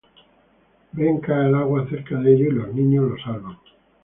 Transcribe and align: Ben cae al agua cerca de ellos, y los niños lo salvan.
Ben 0.93 1.19
cae 1.21 1.45
al 1.45 1.53
agua 1.53 1.87
cerca 1.87 2.15
de 2.17 2.33
ellos, 2.33 2.47
y 2.47 2.55
los 2.55 2.73
niños 2.73 3.07
lo 3.07 3.17
salvan. 3.19 3.57